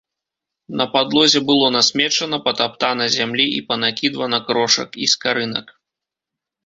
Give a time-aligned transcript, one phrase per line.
[0.79, 5.67] На падлозе было насмечана, патаптана зямлі і панакідвана крошак і скарынак.